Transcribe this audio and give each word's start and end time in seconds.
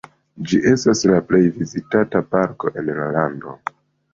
Ĝi 0.51 0.59
estas 0.69 1.03
la 1.11 1.19
plej 1.27 1.41
vizitata 1.59 2.23
parko 2.33 2.73
en 2.83 2.91
la 2.99 3.11
lando. 3.19 3.55